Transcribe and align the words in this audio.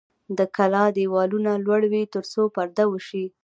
د 0.37 0.39
کلا 0.55 0.85
دیوالونه 0.97 1.51
لوړ 1.65 1.81
وي 1.91 2.03
ترڅو 2.13 2.41
پرده 2.55 2.85
وشي. 2.91 3.25